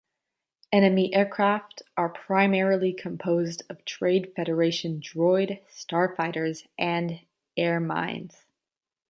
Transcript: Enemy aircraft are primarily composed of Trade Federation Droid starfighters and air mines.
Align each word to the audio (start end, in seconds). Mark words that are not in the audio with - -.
Enemy 0.71 1.13
aircraft 1.13 1.83
are 1.95 2.09
primarily 2.09 2.91
composed 2.91 3.61
of 3.69 3.85
Trade 3.85 4.33
Federation 4.35 4.99
Droid 4.99 5.61
starfighters 5.69 6.65
and 6.75 7.19
air 7.55 7.79
mines. 7.79 8.47